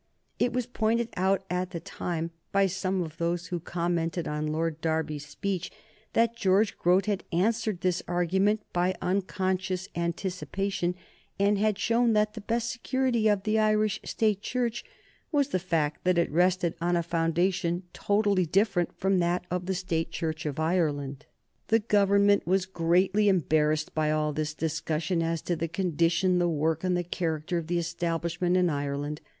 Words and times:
It 0.39 0.51
was 0.51 0.65
pointed 0.65 1.09
out 1.15 1.43
at 1.47 1.69
the 1.69 1.79
time, 1.79 2.31
by 2.51 2.65
some 2.65 3.03
of 3.03 3.19
those 3.19 3.49
who 3.49 3.59
commented 3.59 4.27
on 4.27 4.47
Lord 4.51 4.81
Derby's 4.81 5.27
speech, 5.27 5.69
that 6.13 6.35
George 6.35 6.75
Grote 6.75 7.05
had 7.05 7.23
answered 7.31 7.81
this 7.81 8.01
argument 8.07 8.61
by 8.73 8.95
unconscious 8.99 9.87
anticipation, 9.95 10.95
and 11.39 11.59
had 11.59 11.77
shown 11.77 12.13
that 12.13 12.33
the 12.33 12.41
best 12.41 12.71
security 12.71 13.27
of 13.27 13.43
the 13.43 13.57
English 13.59 13.99
State 14.03 14.41
Church 14.41 14.83
was 15.31 15.49
the 15.49 15.59
fact 15.59 16.03
that 16.03 16.17
it 16.17 16.31
rested 16.31 16.73
on 16.81 16.95
a 16.95 17.03
foundation 17.03 17.83
totally 17.93 18.47
different 18.47 18.95
from 18.97 19.19
that 19.19 19.45
of 19.51 19.67
the 19.67 19.75
State 19.75 20.09
Church 20.09 20.47
in 20.47 20.55
Ireland. 20.57 21.27
The 21.67 21.77
Government 21.77 22.47
were 22.47 22.57
greatly 22.73 23.29
embarrassed 23.29 23.93
by 23.93 24.09
all 24.09 24.33
this 24.33 24.55
discussion 24.55 25.21
as 25.21 25.43
to 25.43 25.55
the 25.55 25.67
condition, 25.67 26.39
the 26.39 26.49
work, 26.49 26.83
and 26.83 26.97
the 26.97 27.03
character 27.03 27.59
of 27.59 27.67
the 27.67 27.77
Establishment 27.77 28.57
in 28.57 28.67
Ireland. 28.67 29.21